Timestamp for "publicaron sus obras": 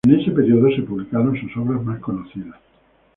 0.81-1.83